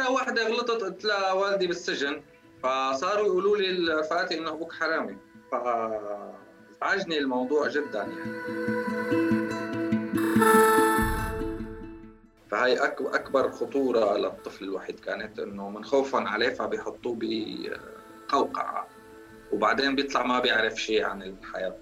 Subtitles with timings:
[0.00, 2.22] مرة واحدة غلطت قلت لها والدي بالسجن
[2.62, 5.16] فصاروا يقولوا لي رفقاتي إنه أبوك حرامي.
[5.52, 8.40] فأزعجني الموضوع جدا يعني.
[12.50, 18.86] فهي أكبر خطورة للطفل الوحيد كانت إنه من خوفا عليه فبيحطوه بقوقعة
[19.52, 21.76] وبعدين بيطلع ما بيعرف شيء عن الحياة.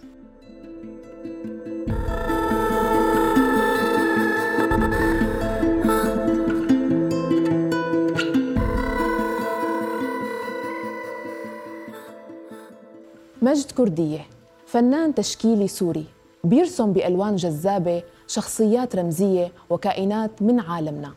[13.42, 14.26] مجد كردية
[14.66, 16.06] فنان تشكيلي سوري
[16.44, 21.12] بيرسم بألوان جذابة شخصيات رمزية وكائنات من عالمنا.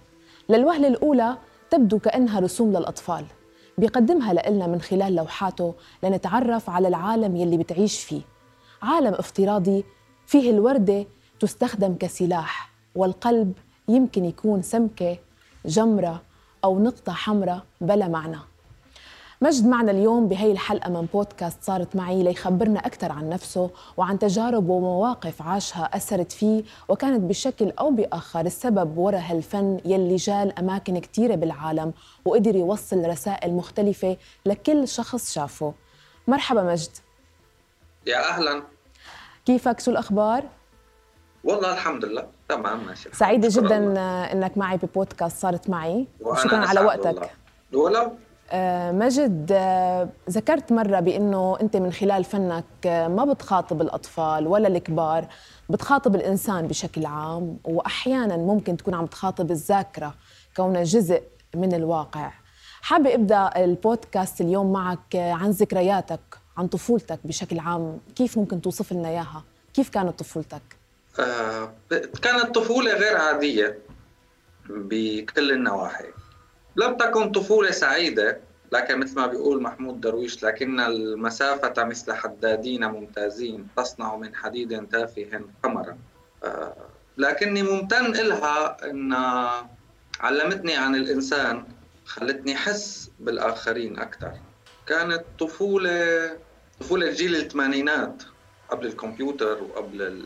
[0.49, 1.37] للوهلة الأولى
[1.69, 3.25] تبدو كأنها رسوم للأطفال.
[3.77, 8.21] بيقدمها لنا من خلال لوحاته لنتعرف على العالم يلي بتعيش فيه.
[8.81, 9.83] عالم افتراضي
[10.25, 11.05] فيه الوردة
[11.39, 13.53] تستخدم كسلاح والقلب
[13.87, 15.17] يمكن يكون سمكة
[15.65, 16.21] جمرة
[16.63, 18.50] أو نقطة حمراء بلا معنى.
[19.43, 24.69] مجد معنا اليوم بهي الحلقة من بودكاست صارت معي ليخبرنا أكثر عن نفسه وعن تجارب
[24.69, 31.35] ومواقف عاشها أثرت فيه وكانت بشكل أو بآخر السبب وراء هالفن يلي جال أماكن كثيرة
[31.35, 31.93] بالعالم
[32.25, 35.73] وقدر يوصل رسائل مختلفة لكل شخص شافه.
[36.27, 36.89] مرحبا مجد.
[38.07, 38.63] يا أهلا.
[39.45, 40.43] كيفك؟ شو الأخبار؟
[41.43, 42.27] والله الحمد لله.
[42.49, 43.09] تمام ماشي.
[43.13, 44.23] سعيدة جدا الله.
[44.23, 46.07] إنك معي ببودكاست صارت معي.
[46.19, 47.29] وشكرا على وقتك.
[47.73, 48.11] ولو آه،
[48.91, 55.27] مجد آه، ذكرت مرة بأنه أنت من خلال فنك آه، ما بتخاطب الأطفال ولا الكبار
[55.69, 60.13] بتخاطب الإنسان بشكل عام وأحيانا ممكن تكون عم تخاطب الذاكرة
[60.55, 61.21] كونها جزء
[61.55, 62.31] من الواقع.
[62.81, 66.19] حابة أبدأ البودكاست اليوم معك عن ذكرياتك
[66.57, 67.99] عن طفولتك بشكل عام.
[68.15, 70.61] كيف ممكن توصف لنا إياها؟ كيف كانت طفولتك؟
[71.19, 71.73] آه
[72.21, 73.77] كانت طفولة غير عادية
[74.69, 76.05] بكل النواحي.
[76.75, 78.39] لم تكن طفولة سعيدة
[78.71, 85.41] لكن مثل ما بيقول محمود درويش لكن المسافة مثل حدادين ممتازين تصنع من حديد تافه
[85.63, 85.97] قمرا
[86.43, 86.75] آه،
[87.17, 89.13] لكني ممتن إلها أن
[90.19, 91.65] علمتني عن الإنسان
[92.05, 94.31] خلتني أحس بالآخرين أكثر.
[94.87, 96.31] كانت طفولة
[96.79, 98.23] طفولة جيل الثمانينات
[98.69, 100.25] قبل الكمبيوتر وقبل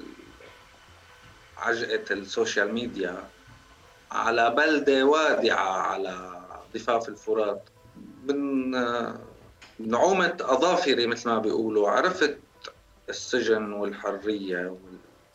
[1.58, 3.24] عجقة السوشيال ميديا
[4.12, 6.35] على بلدة وادعة على
[6.76, 7.70] ضفاف الفرات.
[8.28, 8.72] من
[9.80, 12.38] نعومة أظافري مثل ما بيقولوا عرفت
[13.10, 14.78] السجن والحرية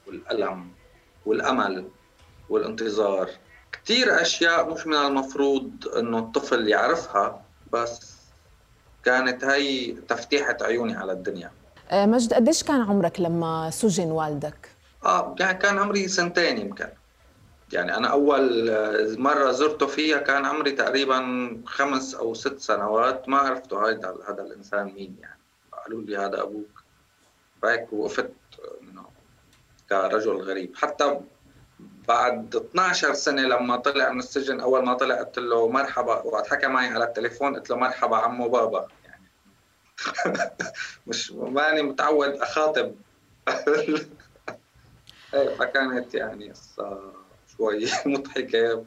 [0.07, 0.69] والألم
[1.27, 1.89] والأمل
[2.49, 3.31] والانتظار.
[3.73, 7.43] كثير أشياء مش من المفروض أنه الطفل يعرفها
[7.73, 8.13] بس
[9.05, 11.51] كانت هي تفتيحة عيوني على الدنيا.
[11.91, 14.69] آه، مجد قديش كان عمرك لما سجن والدك؟
[15.05, 16.89] آه يعني كان عمري سنتين يمكن.
[17.73, 18.71] يعني أنا أول
[19.19, 23.29] مرة زرته فيها كان عمري تقريبا خمس أو ست سنوات.
[23.29, 25.41] ما عرفته هذا هذا الإنسان مين يعني.
[25.73, 26.83] قالوا لي هذا أبوك.
[27.63, 28.33] فهيك وقفت
[28.83, 29.05] إنه
[29.89, 30.77] كرجل غريب.
[30.77, 31.21] حتى
[32.09, 36.67] بعد 12 سنة لما طلع من السجن أول ما طلع قلت له مرحبا وقت حكى
[36.67, 38.89] معي على التليفون قلت له مرحبا عمو بابا.
[39.05, 39.29] يعني
[41.07, 42.95] مش ماني متعود أخاطب.
[45.35, 46.53] إيه فكانت يعني
[47.61, 47.87] شوي.
[48.15, 48.85] مضحكه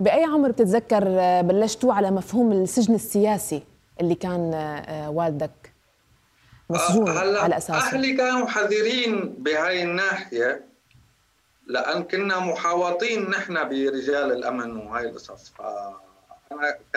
[0.00, 3.62] بأي عمر بتتذكر آه، بلشتوا على مفهوم السجن السياسي
[4.00, 5.72] اللي كان آه، والدك
[6.70, 10.64] مسجون هلا على أساسه؟ أهلي كانوا حذرين بهاي الناحية
[11.66, 15.52] لأن كنا محاوطين نحن برجال الأمن وهاي القصص.
[15.58, 15.62] ف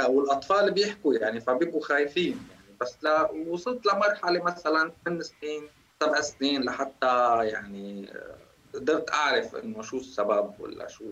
[0.07, 2.77] والأطفال بيحكوا يعني فبيبقوا خايفين يعني.
[2.81, 5.69] بس لا وصلت لمرحلة مثلا ثمان سنين
[6.03, 8.44] سبع سنين لحتى يعني آه،
[8.75, 11.03] قدرت أعرف إنه شو السبب ولا شو.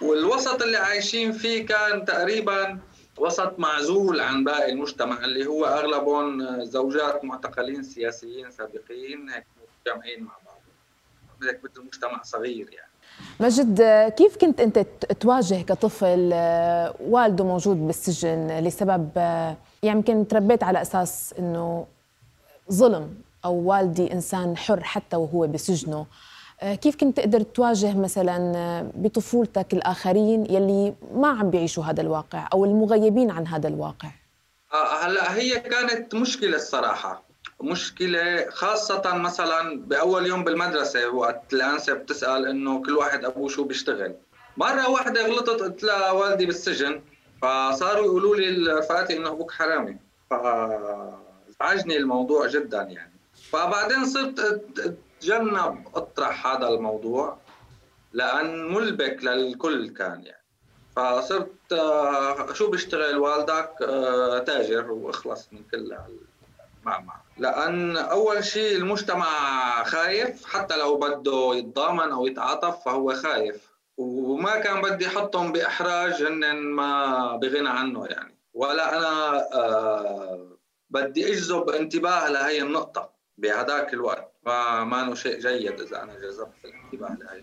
[0.00, 2.78] والوسط اللي عايشين فيه كان تقريبا
[3.18, 9.44] وسط معزول عن باقي المجتمع اللي هو أغلبهم زوجات معتقلين سياسيين سابقين هيك
[9.86, 10.58] متجمعين مع بعض.
[11.42, 12.88] هيك مثل مجتمع صغير يعني.
[13.40, 13.82] مجد
[14.16, 14.78] كيف كنت أنت
[15.20, 16.32] تواجه كطفل
[17.00, 19.50] والده موجود بالسجن لسبب يعني
[19.82, 21.86] يمكن تربيت على أساس إنه
[22.72, 23.14] ظلم
[23.44, 25.98] أو والدي إنسان حر حتى وهو بسجنه.
[25.98, 26.06] آه،
[26.62, 32.64] كيف كنت تقدر تواجه مثلا آه، بطفولتك الآخرين يلي ما عم بيعيشوا هذا الواقع أو
[32.64, 34.08] المغيبين عن هذا الواقع؟
[34.72, 37.22] آه، هلأ هي كانت مشكلة الصراحة.
[37.62, 44.14] مشكلة خاصة مثلا بأول يوم بالمدرسة وقت الأنسة بتسأل إنه كل واحد أبوه شو بيشتغل.
[44.56, 47.00] مرة واحدة غلطت قلت لها والدي بالسجن
[47.42, 49.96] فصاروا يقولوا لي رفقاتي إنه أبوك حرامي.
[50.30, 53.12] فازعجني الموضوع جدا يعني.
[53.52, 54.40] فبعدين صرت
[55.20, 57.38] تجنب أطرح هذا الموضوع
[58.12, 60.44] لأن ملبك للكل كان يعني.
[60.96, 65.96] فصرت آه، شو بيشتغل والدك؟ آه، تاجر وأخلص من كل
[66.82, 73.68] المعمعة لأن أول شيء المجتمع خايف حتى لو بده يتضامن أو يتعاطف فهو خايف.
[73.96, 78.38] وما كان بدي أحطهم بإحراج هن ما بغنى عنه يعني.
[78.54, 80.58] ولا أنا آه
[80.90, 84.27] بدي أجذب انتباه لهي النقطة بهذاك الوقت.
[84.48, 87.42] فما شيء جيد إذا أنا جذبت الانتباه لهي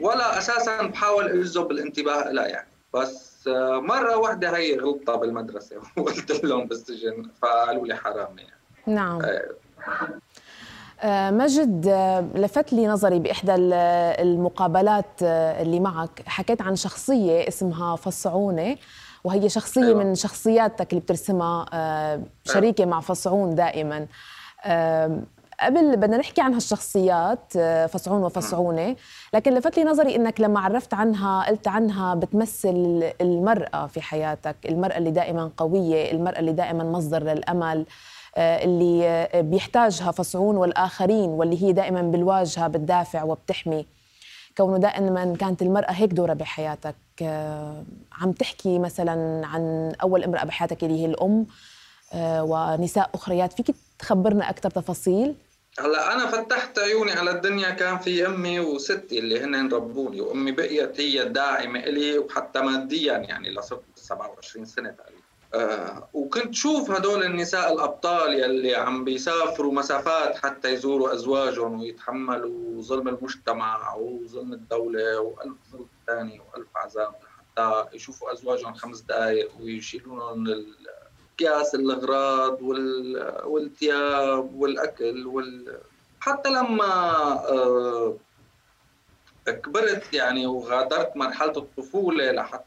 [0.00, 2.68] ولا أساسا بحاول أجذب الانتباه لها يعني.
[2.94, 5.76] بس آه مرة واحدة هي غلطة بالمدرسة.
[5.96, 8.60] وقلت لهم بالسجن فقالوا لي حرام يعني.
[8.86, 9.22] نعم.
[11.02, 16.22] آه، مجد آه، لفت لي نظري بإحدى المقابلات اللي معك.
[16.26, 18.76] حكيت عن شخصية اسمها فصعونة
[19.24, 20.04] وهي شخصية أيوة.
[20.04, 21.66] من شخصياتك اللي بترسمها
[22.44, 24.06] شريكة مع فصعون دائما.
[25.60, 27.52] قبل بدنا نحكي عن هالشخصيات
[27.88, 28.96] فصعون وفصعونة.
[29.34, 34.98] لكن لفت لي نظري إنك لما عرفت عنها قلت عنها بتمثل المرأة في حياتك المرأة
[34.98, 37.86] اللي دائما قوية المرأة اللي دائما مصدر للأمل
[38.36, 43.86] آه، اللي آه، بيحتاجها فصعون والآخرين واللي هي دائما بالواجهة بتدافع وبتحمي.
[44.56, 47.84] كونه دائما كانت المرأة هيك دورها بحياتك آه،
[48.20, 51.46] عم تحكي مثلا عن أول امرأة بحياتك اللي هي الأم
[52.14, 53.52] ونساء أخريات.
[53.52, 55.34] فيك تخبرنا أكثر تفاصيل؟
[55.80, 61.00] هلا أنا فتحت عيوني على الدنيا كان في أمي وستي اللي هن ربوني وأمي بقيت
[61.00, 65.20] هي الداعمة إلي وحتى ماديا يعني لصرت 27 سنة تقريبا.
[65.54, 73.08] آه وكنت شوف هدول النساء الأبطال يلي عم بيسافروا مسافات حتى يزوروا أزواجهم ويتحملوا ظلم
[73.08, 80.46] المجتمع وظلم الدولة وألف ظلم ثاني وألف عذاب حتى يشوفوا أزواجهم خمس دقائق ويشيلوا لهم
[81.40, 82.62] اكياس الأغراض
[83.44, 85.78] والثياب والأكل وال
[86.20, 86.92] حتى لما
[87.48, 88.16] آه
[89.46, 92.64] كبرت يعني وغادرت مرحلة الطفولة لحتى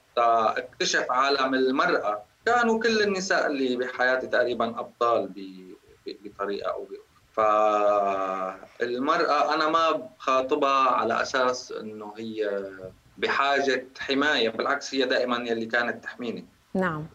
[0.57, 5.29] اكتشف عالم المرأة كانوا كل النساء اللي بحياتي تقريبا أبطال
[6.05, 7.03] بطريقة أو بأخرى.
[8.79, 12.63] فالمرأة أنا ما بخاطبها على أساس إنه هي
[13.17, 16.45] بحاجة حماية بالعكس هي دائما يلي كانت تحميني.
[16.73, 17.05] نعم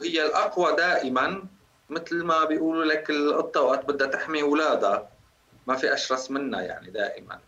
[0.00, 1.42] وهي الأقوى دائما
[1.90, 5.08] مثل ما بيقولوا لك القطه وقت بدها تحمي أولادها
[5.66, 7.38] ما في أشرس منها يعني دائما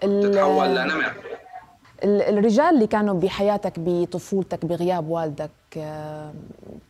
[0.00, 1.14] تتحول لنمر
[2.04, 5.50] الرجال اللي كانوا بحياتك بطفولتك بغياب والدك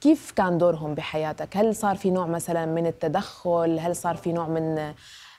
[0.00, 4.48] كيف كان دورهم بحياتك؟ هل صار في نوع مثلا من التدخل؟ هل صار في نوع
[4.48, 4.92] من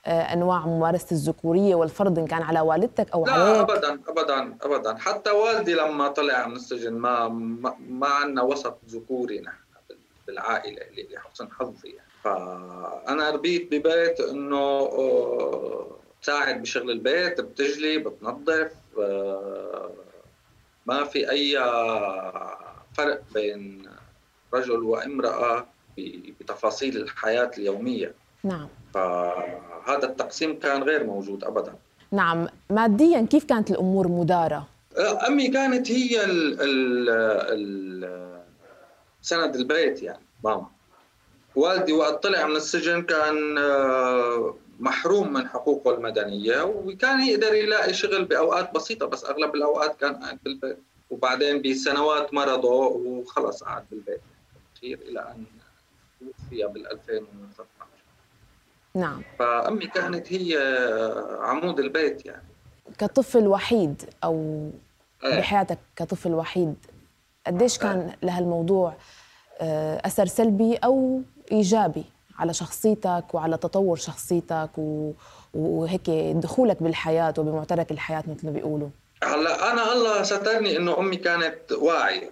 [0.07, 4.97] أنواع ممارسة الذكورية والفرض إن كان على والدتك أو لا عليك؟ لا ابدا ابدا ابدا
[4.97, 9.55] حتى والدي لما طلع من السجن ما ما, ما عندنا وسط ذكوري نحن
[10.27, 12.07] بالعائلة اللي لحسن حظي يعني.
[12.23, 15.87] فأنا ربيت ببيت إنه آه،
[16.19, 18.71] بتساعد بشغل البيت بتجلي بتنظف
[20.85, 21.59] ما في أي
[22.93, 23.89] فرق بين
[24.53, 25.67] رجل وامرأة
[26.39, 28.13] بتفاصيل الحياة اليومية
[28.43, 28.67] نعم
[29.85, 31.73] فهذا التقسيم كان غير موجود ابدا.
[32.11, 34.67] نعم ماديا كيف كانت الأمور مدارة؟
[35.27, 37.09] أمي كانت هي ال ال
[37.53, 38.41] ال
[39.21, 40.67] سند البيت يعني ماما.
[41.55, 48.25] والدي وقت طلع من السجن كان آه، محروم من حقوقه المدنية وكان يقدر يلاقي شغل
[48.25, 50.77] بأوقات بسيطة بس أغلب الأوقات كان قاعد بالبيت.
[51.09, 54.21] وبعدين بسنوات مرضه وخلص قعد بالبيت.
[54.75, 55.45] كثير إلى أن
[56.19, 57.90] توفي بال 2013
[58.95, 59.21] نعم.
[59.39, 60.57] فأمي كانت هي
[61.41, 62.43] عمود البيت يعني.
[62.97, 64.69] كطفل وحيد أو
[65.23, 65.39] أيه.
[65.39, 66.75] بحياتك كطفل وحيد
[67.47, 68.17] قديش كان أيه.
[68.23, 68.93] لهالموضوع
[69.61, 71.21] آه، أثر سلبي أو
[71.51, 72.03] إيجابي
[72.39, 75.11] على شخصيتك وعلى تطور شخصيتك و...
[75.53, 78.89] وهيك دخولك بالحياة وبمعترك الحياة مثل ما بيقولوا؟
[79.23, 82.31] هلا أنا الله سترني إنه أمي كانت واعية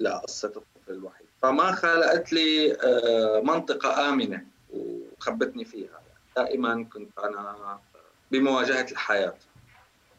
[0.00, 1.26] لقصة الطفل الوحيد.
[1.42, 4.08] فما خلقت لي آه، منطقة
[5.28, 6.02] امنه وخبتني فيها.
[6.36, 7.80] دائما كنت أنا
[8.30, 9.38] بمواجهة الحياة.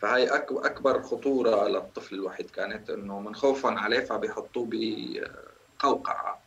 [0.02, 6.44] فهي أكبر خطورة للطفل الوحيد كانت إنه من خوفا عليه فبيحطوه بقوقعة.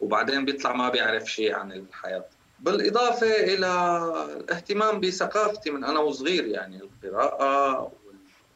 [0.00, 2.28] وبعدين بيطلع ما بيعرف شيء عن الحياة.
[2.58, 3.98] بالإضافة إلى
[4.40, 7.92] الاهتمام بثقافتي من أنا وصغير يعني القراءة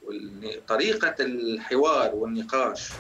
[0.02, 2.92] وطريقة الحوار والنقاش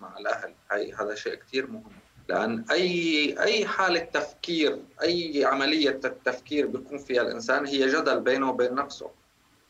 [0.00, 0.54] مع الأهل.
[0.72, 2.01] هي هذا شيء كثير مهم.
[2.28, 8.74] لأن أي أي حالة تفكير أي عملية التفكير بيكون فيها الإنسان هي جدل بينه وبين
[8.74, 9.10] نفسه.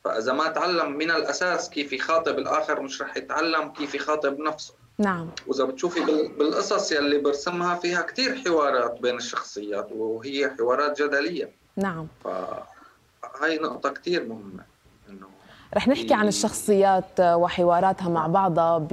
[0.05, 4.75] فإذا ما تعلم من الأساس كيف يخاطب الآخر مش رح يتعلم كيف يخاطب نفسه.
[4.99, 5.31] نعم.
[5.47, 6.01] وإذا بتشوفي
[6.39, 11.53] بالقصص يلي برسمها فيها كثير حوارات بين الشخصيات وهي حوارات جدلية.
[11.77, 12.07] نعم.
[12.25, 14.53] فهي نقطة كثير مهمة.
[14.53, 14.72] إنه
[15.75, 18.87] رح نحكي عن الشخصيات وحواراتها مع بعضها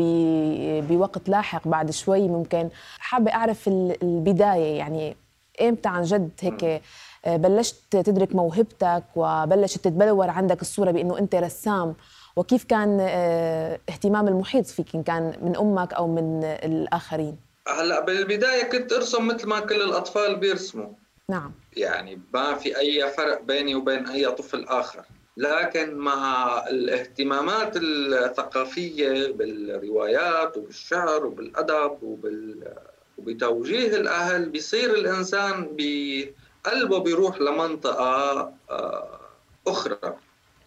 [0.90, 2.70] بوقت لاحق بعد شوي ممكن.
[3.00, 5.16] حابة أعرف البداية يعني
[5.62, 6.82] إمتى عن جد هيك
[7.28, 11.96] بلشت تدرك موهبتك وبلشت تتبلور عندك الصورة بأنه أنت رسام؟
[12.36, 18.64] وكيف كان آه، اهتمام المحيط فيك؟ إن كان من أمك أو من الآخرين؟ هلأ بالبداية
[18.64, 20.90] كنت أرسم مثل ما كل الأطفال بيرسموا.
[21.30, 21.52] نعم.
[21.78, 25.06] يعني ما في أي فرق بيني وبين أي طفل آخر.
[25.40, 32.74] لكن مع الاهتمامات الثقافية بالروايات وبالشعر وبالأدب وبال...
[33.18, 39.20] وبتوجيه الأهل بيصير الإنسان بقلبه بيروح لمنطقة آه،
[39.68, 40.18] أخرى.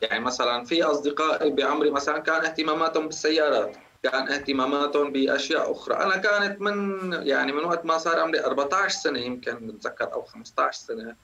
[0.03, 6.61] يعني مثلا في أصدقائي بعمري مثلا كان اهتماماتهم بالسيارات كان اهتماماتهم بأشياء أخرى، أنا كانت
[6.61, 11.17] من يعني من وقت ما صار عمري 14 سنة يمكن بتذكر أو 15 سنة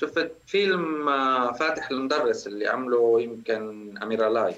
[0.00, 4.54] شفت فيلم آه، فاتح المدرس اللي عمله يمكن اميرا لاي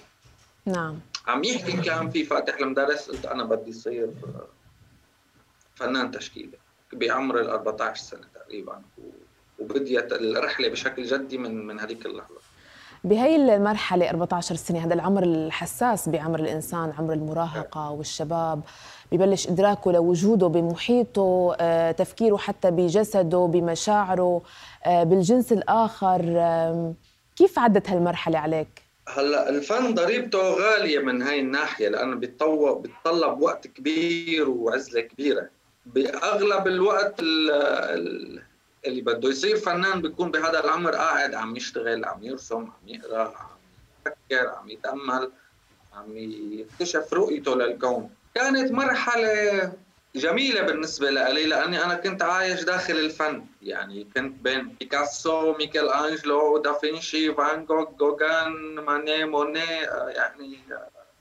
[0.66, 1.00] نعم.
[1.26, 4.48] عم يحكي كان في فاتح المدرس قلت أنا بدي صير آه،
[5.74, 6.58] فنان تشكيلي
[6.92, 8.82] بعمر ال 14 سنة تقريبا
[9.58, 12.40] وبديت الرحلة بشكل جدي من من هذيك اللحظة.
[13.04, 18.60] بهي المرحلة 14 سنة هذا العمر الحساس بعمر الإنسان عمر المراهقة والشباب.
[19.12, 24.42] ببلش إدراكه لوجوده بمحيطه آه، تفكيره حتى بجسده بمشاعره
[24.86, 26.20] آه، بالجنس الآخر.
[27.36, 34.50] كيف عدت هالمرحلة عليك؟ هلأ الفن ضريبته غالية من هاي الناحية لأنه بيتطلب وقت كبير
[34.50, 35.48] وعزلة كبيرة.
[35.86, 37.20] بأغلب الوقت
[38.86, 43.58] اللي بده يصير فنان بيكون بهذا العمر قاعد عم يشتغل عم يرسم عم يقرا عم
[44.06, 45.30] يفكر عم يتامل
[45.94, 49.72] عم يكتشف رؤيته للكون كانت مرحله
[50.16, 56.58] جميله بالنسبة لي لاني أنا كنت عايش داخل الفن يعني كنت بين بيكاسو ميكل انجلو
[56.58, 59.64] دافنشي فان جوخ جوجان مانيه مونيه
[60.08, 60.58] يعني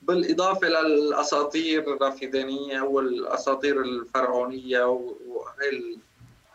[0.02, 5.96] بالاضافه للاساطير الرافدينيه والاساطير الفرعونيه وهي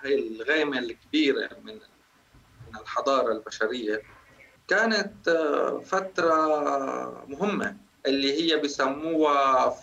[0.03, 1.73] هي الغيمة الكبيرة من
[2.73, 4.01] من الحضارة البشرية
[4.67, 6.35] كانت آه، فترة
[7.27, 9.75] مهمة اللي هي بسموها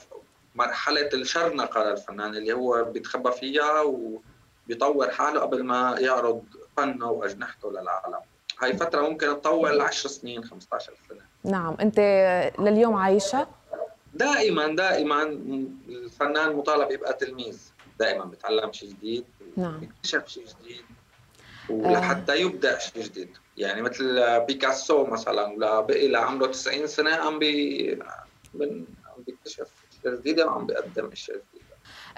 [0.55, 6.45] مرحلة الشرنقة للفنان اللي هو بيتخبى فيها وبيطور حاله قبل ما يعرض
[6.77, 8.19] فنه وأجنحته للعالم.
[8.61, 11.21] هاي فترة ممكن تطول 10 سنين 15 سنة.
[11.45, 11.77] نعم.
[11.81, 11.99] أنت
[12.59, 13.47] لليوم عايشة؟
[14.15, 15.23] دائما دائما
[15.89, 17.61] الفنان مطالب يبقى تلميذ.
[17.99, 19.25] دائما بتعلم شيء جديد.
[19.59, 19.83] نعم.
[19.83, 20.85] يكتشف شيء جديد.
[21.69, 23.29] ولحتى يبدع شيء جديد.
[23.57, 27.95] يعني مثل بيكاسو مثلا ولا بقي لعمره 90 سنة عم بي
[28.55, 29.69] من عم بيكتشف
[30.01, 31.69] اشياء جديده وعم بيقدم إشياء جديدة.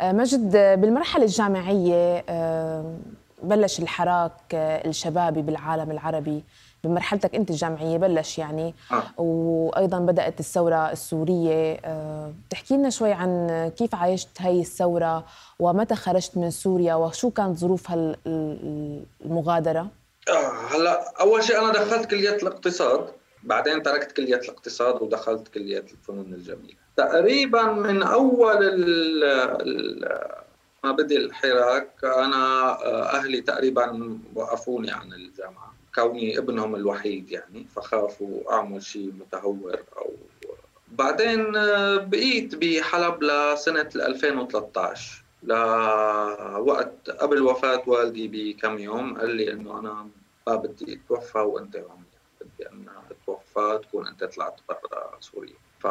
[0.01, 2.99] آه، مجد بالمرحلة الجامعية آه،
[3.43, 6.45] بلش الحراك آه، الشبابي بالعالم العربي.
[6.85, 9.23] بمرحلتك انت الجامعية بلش يعني آه.
[9.23, 11.81] وأيضا بدأت الثورة السورية.
[11.85, 15.25] أه تحكي لنا شوي عن كيف عايشت هي الثورة
[15.59, 17.87] ومتى خرجت من سوريا وشو كانت ظروف
[19.25, 19.89] المغادرة؟
[20.29, 23.07] آه هلأ أول شيء أنا دخلت كلية الاقتصاد
[23.43, 26.75] بعدين تركت كلية الاقتصاد ودخلت كلية الفنون الجميلة.
[26.97, 30.09] تقريبا من أول ال ال
[30.85, 35.75] ما بدي الحراك أنا آه، أهلي تقريبا وقفوني عن الجامعة.
[35.95, 40.17] كوني ابنهم الوحيد يعني فخافوا اعمل شيء متهور أو
[40.89, 49.79] بعدين آه، بقيت بحلب لسنه 2013 لوقت قبل وفاة والدي بكم يوم قال لي إنه
[49.79, 50.09] أنا
[50.47, 52.05] ما بدي أتوفى وأنت عمري
[52.41, 55.85] بدي ان اتوفى تكون أنت طلعت برا سوريا ف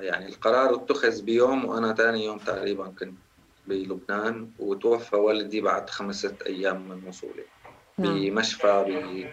[0.00, 3.18] يعني القرار اتخذ بيوم وأنا ثاني يوم تقريبا كنت
[3.66, 7.44] بلبنان وتوفى والدي بعد خمسة أيام من وصولي.
[7.98, 8.84] بمشفى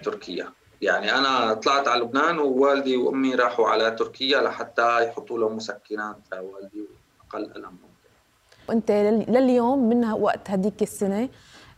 [0.01, 0.51] بتركيا.
[0.81, 6.83] يعني أنا طلعت على لبنان ووالدي وأمي راحوا على تركيا لحتى يحطوا له مسكنات لوالدي
[7.19, 7.65] وأقل ألم.
[7.71, 7.89] ممكن
[8.69, 8.91] وانت
[9.29, 11.29] لليوم من وقت هذيك السنة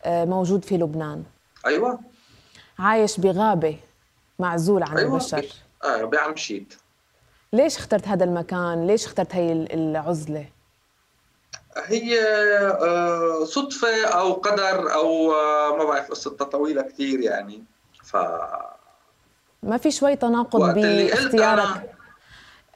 [0.03, 1.23] آه، موجود في لبنان؟
[1.65, 1.99] أيوه.
[2.79, 3.77] عايش بغابة
[4.39, 5.13] معزول عن أيوة.
[5.13, 5.45] البشر؟
[5.83, 6.73] آه بعمشيت
[7.53, 10.45] ليش اخترت هذا المكان؟ ليش اخترت هي العزلة؟
[11.77, 17.63] هي آه، صدفة أو قدر أو آه، ما بعرف قصتها طويلة كثير يعني.
[18.03, 18.17] ف
[19.63, 21.91] ما في شوي تناقض باختيارك.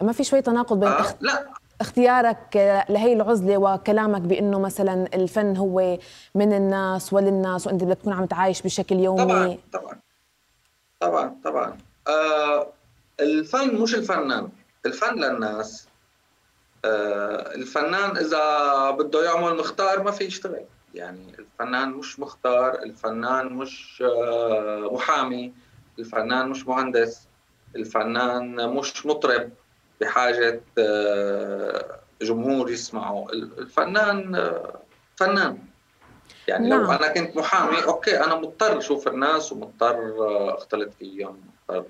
[0.02, 1.16] ما في شوي تناقض بين آه اخت...
[1.22, 1.46] لا.
[1.82, 2.56] اختيارك
[2.90, 5.98] لهي العزلة وكلامك بأنه مثلا الفن هو
[6.36, 9.24] من الناس وللناس وأنت بدك تكون عم تعايش بشكل يومي.
[9.24, 10.00] طبعا طبعا.
[11.00, 11.78] طبعا طبعا.
[12.08, 12.68] آه
[13.20, 14.50] الفن مش الفنان.
[14.86, 15.95] الفن للناس آه،
[17.56, 20.66] الفنان إذا بده يعمل مختار ما في يشتغل.
[20.94, 25.54] يعني الفنان مش مختار الفنان مش آه، محامي
[26.00, 27.28] الفنان مش مهندس
[27.76, 29.50] الفنان مش مطرب
[30.02, 33.28] بحاجة آه، جمهور يسمعه.
[33.34, 34.80] الفنان آه،
[35.16, 35.58] فنان.
[36.48, 36.82] يعني نعم.
[36.82, 41.86] لو أنا كنت محامي أوكي أنا مضطر أشوف الناس ومضطر آه، أختلط فيهم مضطر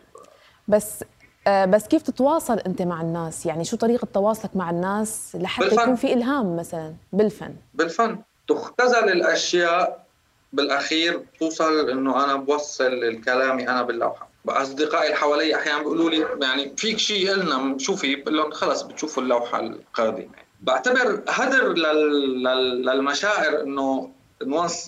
[0.68, 1.04] بس
[1.48, 5.82] بس كيف تتواصل أنت مع الناس؟ يعني شو طريقة تواصلك مع الناس لحتى بالفن.
[5.82, 7.56] يكون في إلهام مثلا؟ بالفن.
[7.74, 8.20] بالفن.
[8.48, 10.06] تختزل الأشياء
[10.54, 14.30] بالأخير توصل إنه أنا بوصل الكلامي أنا باللوحة.
[14.50, 19.24] اصدقائي اللي حوالي أحيانا بيقولوا لي يعني فيك شيء لنا شوفي بقول لهم خلص بتشوفوا
[19.24, 20.30] اللوحة القادمة.
[20.62, 24.12] بعتبر هدر للمشاعر إنه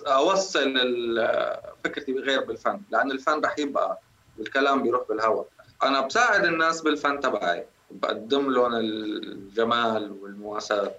[0.07, 0.73] أوصل
[1.83, 2.79] فكرتي غير بالفن.
[2.91, 3.99] لأن الفن رح يبقى
[4.39, 5.45] الكلام بيروح بالهواء
[5.83, 7.65] أنا بساعد الناس بالفن تبعي.
[7.91, 10.91] بقدم لهم الجمال والمواساة.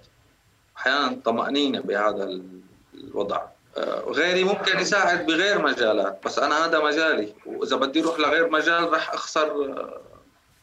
[0.77, 2.41] أحيانا طمأنينة بهذا
[2.93, 3.41] الوضع.
[4.07, 7.33] غيري ممكن يساعد بغير مجالات بس أنا هذا مجالي.
[7.45, 9.75] وإذا بدي أروح لغير مجال رح أخسر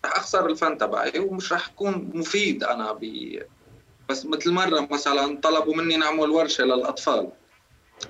[0.04, 3.38] رح أخسر الفن تبعي ومش رح أكون مفيد أنا ب.
[4.08, 7.28] بس مثل مرة مثلا طلبوا مني نعمل ورشة للأطفال.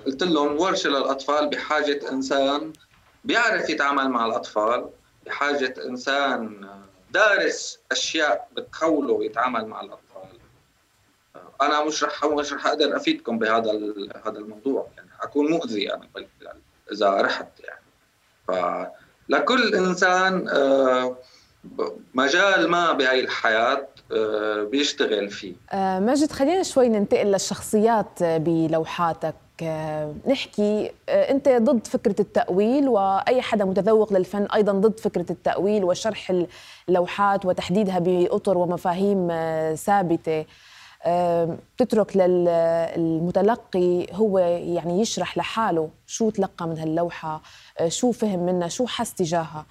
[0.05, 2.73] قلت لهم ورشة للأطفال بحاجة إنسان
[3.23, 4.89] بيعرف يتعامل مع الأطفال.
[5.27, 6.67] بحاجة إنسان
[7.11, 10.39] دارس أشياء بتخوله يتعامل مع الأطفال.
[11.61, 13.71] أنا مش رح مش رح أقدر أفيدكم بهذا
[14.25, 14.87] هذا الموضوع.
[14.97, 16.07] يعني أكون مؤذي أنا
[16.91, 17.81] إذا رحت يعني.
[18.47, 21.17] فلكل إنسان آه،
[22.13, 25.53] مجال ما بهاي الحياة آه، بيشتغل فيه.
[25.71, 29.35] آه، مجد خلينا شوي ننتقل للشخصيات بلوحاتك.
[30.27, 36.33] نحكي أنت ضد فكرة التأويل وأي حدا متذوق للفن أيضا ضد فكرة التأويل وشرح
[36.89, 39.27] اللوحات وتحديدها بأطر ومفاهيم
[39.75, 40.45] ثابتة.
[41.77, 47.41] تترك للمتلقي هو يعني يشرح لحاله شو تلقى من هاللوحة
[47.79, 49.65] آه، شو فهم منها شو حس تجاهها.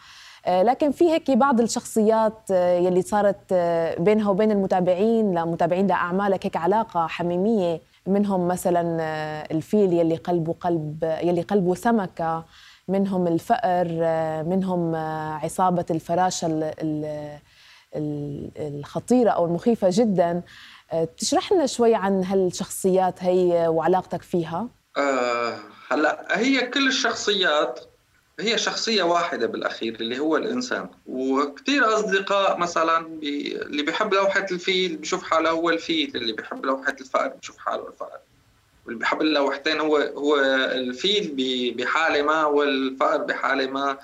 [0.46, 3.54] آه، لكن في هيك بعض الشخصيات آه، يلي صارت
[4.00, 8.82] بينها وبين المتابعين لمتابعين لأعمالك هيك علاقة حميمية منهم مثلا
[9.50, 12.44] الفيل يلي قلبه قلب يلي قلبه سمكة
[12.88, 13.88] منهم الفأر
[14.44, 14.94] منهم
[15.44, 16.74] عصابة الفراشة
[18.58, 20.42] الخطيرة أو المخيفة جداً.
[21.18, 27.80] تشرح لنا شوي عن هالشخصيات هي وعلاقتك فيها؟ آه هلأ هي كل الشخصيات
[28.40, 30.88] هي شخصية واحدة بالأخير اللي هو الإنسان.
[31.06, 33.56] وكثير أصدقاء مثلا بي...
[33.62, 38.18] اللي بيحب لوحة الفيل بيشوف حاله هو الفيل اللي بيحب لوحة الفأر بيشوف حاله الفأر.
[38.86, 40.36] واللي بيحب اللوحتين هو هو
[40.72, 41.34] الفيل
[41.78, 43.98] بحالة ما والفأر بحالة ما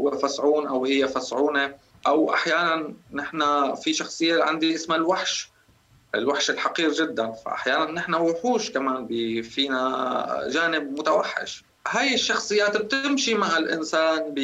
[0.00, 1.74] هو فصعون أو هي فصعونة.
[2.06, 5.50] أو أحيانا نحن في شخصية عندي اسمها الوحش.
[6.14, 7.32] الوحش الحقير جدا.
[7.32, 9.06] فاحيانا نحن وحوش كمان
[9.42, 11.64] فينا جانب متوحش.
[11.86, 14.34] هاي الشخصيات بتمشي مع الإنسان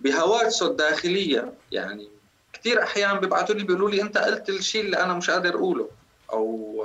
[0.00, 1.52] بهواجسه الداخلية.
[1.72, 2.08] يعني
[2.52, 5.88] كثير أحيان بيبعثوا لي بيقولوا لي أنت قلت الشيء اللي أنا مش قادر أقوله.
[6.32, 6.84] أو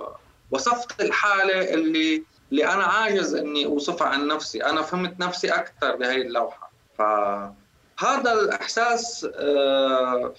[0.51, 4.63] وصفت الحالة اللي اللي أنا عاجز إني أوصفها عن نفسي.
[4.63, 6.71] أنا فهمت نفسي أكثر بهي اللوحة.
[6.97, 10.33] فهذا الإحساس آه،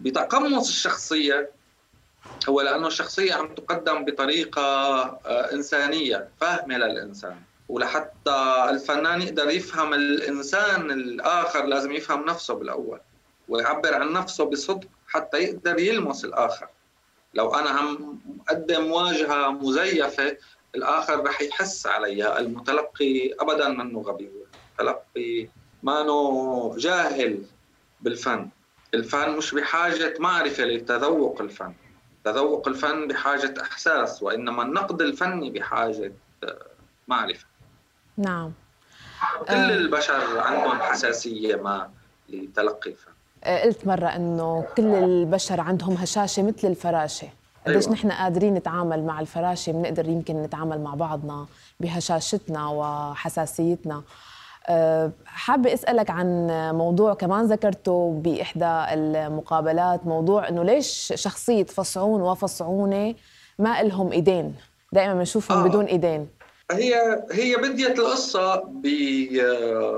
[0.00, 1.50] بتقمص الشخصية.
[2.48, 7.40] هو لأنه الشخصية عم تقدم بطريقة آه، إنسانية فاهمة للإنسان.
[7.70, 13.00] ولحتى الفنان يقدر يفهم الإنسان الآخر لازم يفهم نفسه بالأول
[13.48, 16.68] ويعبر عن نفسه بصدق حتى يقدر يلمس الآخر.
[17.34, 20.36] لو أنا عم اقدم واجهة مزيفة
[20.74, 24.30] الآخر رح يحس عليها المتلقي ابدا منه غبي
[24.80, 25.48] المتلقي
[25.82, 27.42] مانو جاهل
[28.00, 28.48] بالفن.
[28.94, 31.74] الفن مش بحاجة معرفة لتذوق الفن.
[32.24, 36.12] تذوق الفن بحاجة إحساس وإنما النقد الفني بحاجة
[37.08, 37.49] معرفة.
[38.16, 38.52] نعم
[39.48, 39.70] كل آه.
[39.70, 41.90] البشر عندهم حساسية ما
[42.28, 43.10] لتلقي الفن
[43.44, 47.28] آه، قلت مرة إنه كل البشر عندهم هشاشة مثل الفراشة
[47.66, 47.92] قديش أيوة.
[47.92, 51.46] نحن قادرين نتعامل مع الفراشة بنقدر يمكن نتعامل مع بعضنا
[51.80, 54.02] بهشاشتنا وحساسيتنا
[54.68, 63.14] أه، حابة أسألك عن موضوع كمان ذكرته بإحدى المقابلات موضوع إنه ليش شخصية فصعون وفصعونة
[63.58, 64.54] ما إلهم إيدين
[64.92, 65.68] دائما بنشوفهم آه.
[65.68, 66.28] بدون إيدين
[66.70, 69.92] هي هي بديت القصة بحالة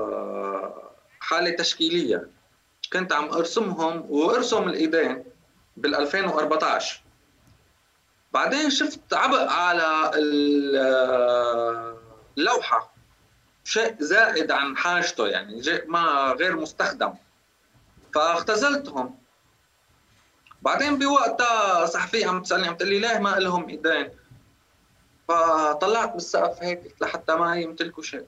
[1.57, 2.27] تشكيلية.
[2.93, 5.23] كنت عم أرسمهم وأرسم الإيدين
[5.77, 7.01] بال 2014
[8.33, 10.11] بعدين شفت عبء على
[12.37, 12.93] اللوحة
[13.63, 17.13] شيء زائد عن حاجته يعني شيء ما غير مستخدم.
[18.15, 19.15] فاختزلتهم.
[20.61, 24.09] بعدين بوقتها صحفية عم تسألني عم تقول لي ليه ما لهم إيدين؟
[25.27, 28.25] فطلعت بالسقف هيك لحتى ما يمتلكوا شيء.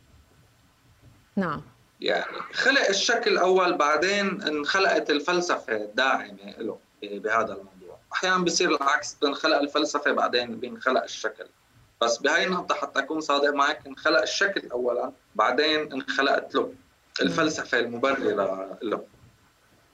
[1.36, 1.62] نعم.
[2.02, 7.98] يعني خلق الشكل أول بعدين انخلقت الفلسفة الداعمة له بهذا الموضوع.
[8.14, 11.46] أحيانا بصير العكس بنخلق الفلسفة بعدين بينخلق الشكل.
[12.02, 16.74] بس بهاي النقطة حتى أكون صادق معك انخلق الشكل أولا بعدين انخلقت له
[17.22, 19.04] الفلسفة المبررة له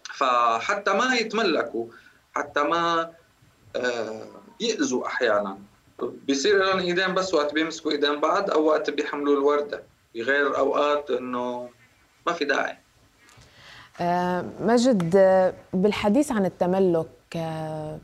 [0.04, 1.86] فحتى ما يتملكوا
[2.36, 3.14] حتى ما
[3.76, 4.28] آه،
[4.60, 5.58] يأذوا أحيانا.
[6.04, 9.84] بيصير لهم إيدين بس وقت بيمسكوا إيدين بعض أو وقت بيحملوا الوردة
[10.16, 11.70] بغير أوقات إنه
[12.28, 12.78] ما في داعي.
[14.02, 18.00] آه، مجد آه، بالحديث عن التملك آه،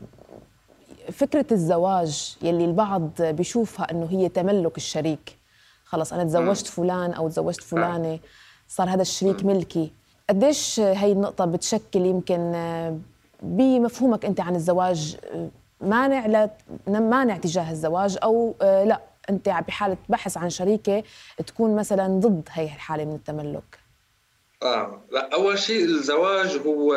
[1.12, 5.38] فكرة الزواج يلي البعض بيشوفها إنه هي تملك الشريك.
[5.84, 8.18] خلص أنا تزوجت فلان أو تزوجت فلانة
[8.68, 9.90] صار هذا الشريك ملكي.
[10.30, 12.52] قديش هي النقطة بتشكل يمكن
[13.42, 15.16] بمفهومك أنت عن الزواج
[15.80, 16.50] مانع لا
[16.86, 19.00] مانع تجاه الزواج أو آه، لا.
[19.30, 21.02] أنت بحاله بحث عن شريكة
[21.46, 23.78] تكون مثلا ضد هي الحالة من التملك.
[24.62, 25.34] آه لا.
[25.34, 26.94] أول شيء الزواج هو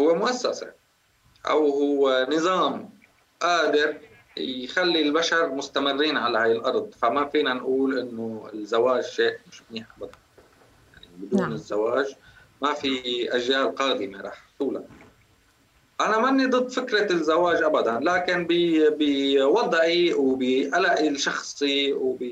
[0.00, 0.72] هو مؤسسة
[1.46, 2.90] أو هو نظام
[3.40, 3.96] قادر
[4.36, 6.94] يخلي البشر مستمرين على هاي الأرض.
[7.02, 10.18] فما فينا نقول إنه الزواج شيء مش منيح ابدا.
[10.94, 11.52] يعني بدون نعم.
[11.52, 12.14] الزواج
[12.62, 14.86] ما في أجيال قادمة رح تولد.
[16.00, 22.22] أنا ماني ضد فكرة الزواج ابدا لكن بوضعي وبقلقي الشخصي وب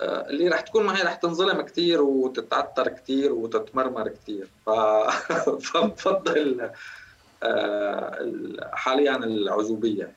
[0.00, 4.70] آه، اللي رح تكون معي رح تنظلم كثير وتتعثر كثير وتتمرمر كثير ف...
[5.66, 6.70] فبفضل
[7.42, 10.16] آه، حاليا العزوبية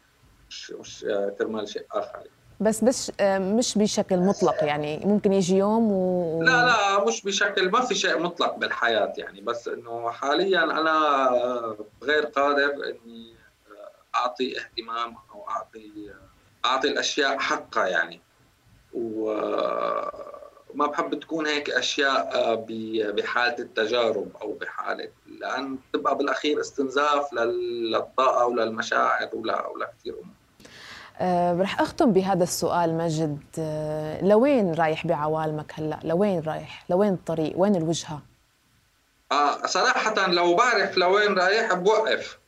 [0.49, 2.23] مش مش آه، كرمال شيء آخر.
[2.62, 5.02] بس بس مش بشكل مطلق يعني.
[5.06, 6.43] ممكن يجي يوم و...
[6.43, 9.41] لا لا مش بشكل ما في شيء مطلق بالحياة يعني.
[9.41, 13.36] بس إنه حاليا أنا غير قادر إني
[14.15, 16.13] أعطي اهتمام أو أعطي
[16.65, 18.21] أعطي الأشياء حقها يعني.
[18.93, 22.56] وما بحب تكون هيك أشياء
[23.12, 30.26] بحالة التجارب أو بحالة لأن تبقى بالأخير استنزاف للطاقة وللمشاعر ولكثير أمور.
[30.26, 30.40] أه
[31.62, 33.39] رح أختم بهذا السؤال مجد.
[33.60, 38.21] أه لوين رايح بعوالمك هلأ؟ لوين رايح؟ لوين الطريق؟ وين الوجهة؟
[39.32, 42.39] آه صراحة لو بعرف لوين رايح بوقف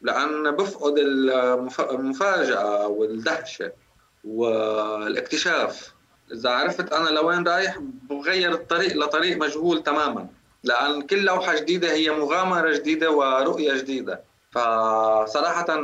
[0.00, 0.98] لأن بفقد
[1.78, 3.72] المفاجأة والدهشة
[4.24, 5.94] والاكتشاف.
[6.32, 7.78] إذا عرفت أنا لوين رايح
[8.10, 10.26] بغير الطريق لطريق مجهول تماما
[10.64, 14.20] لأن كل لوحة جديدة هي مغامرة جديدة ورؤية جديدة.
[14.50, 15.80] فصراحة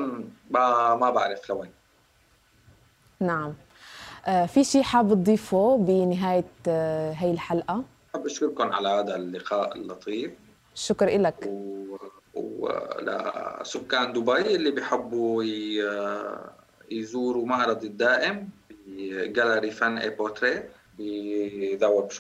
[0.51, 1.78] ما بعرف لوين.
[3.21, 3.55] نعم.
[4.27, 10.31] آه، في شيء حاب تضيفه بنهاية آه، هاي الحلقة؟ حاب أشكركم على هذا اللقاء اللطيف.
[10.75, 11.97] شكر لك و...
[12.35, 15.83] ولسكان دبي اللي بيحبوا ي...
[16.91, 18.49] يزوروا معرض الدائم
[18.87, 20.63] بجاليري Fann À Porter
[20.99, 22.13] بذا ورك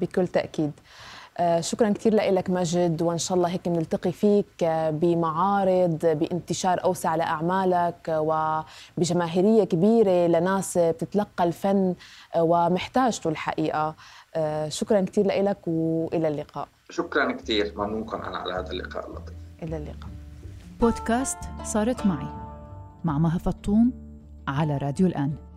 [0.00, 0.72] بكل تأكيد.
[0.78, 1.09] آه،
[1.60, 8.08] شكرا كثير لك مجد وإن شاء الله هيك بنلتقي فيك آه، بمعارض بانتشار أوسع لأعمالك
[8.98, 11.94] وبجماهيرية كبيرة لناس بتتلقى الفن
[12.34, 13.94] آه، ومحتاجته الحقيقة.
[14.68, 16.68] شكرا كثير لك وإلى اللقاء.
[16.90, 17.72] شكرا كثير.
[17.76, 19.36] ممنونكم على هذا اللقاء اللطيف.
[19.62, 20.10] إلى اللقاء.
[20.80, 22.28] بودكاست صارت معي
[23.04, 23.92] مع مها فطوم
[24.48, 25.49] على راديو الآن.